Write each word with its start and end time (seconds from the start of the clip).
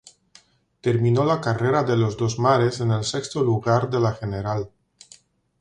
Terminó 0.81 1.23
la 1.25 1.39
carrera 1.39 1.83
de 1.83 1.95
los 1.95 2.17
dos 2.17 2.39
mares 2.39 2.79
en 2.79 2.89
el 2.89 3.03
sexto 3.03 3.43
lugar 3.43 3.87
de 3.91 3.99
la 3.99 4.13
general. 4.15 4.67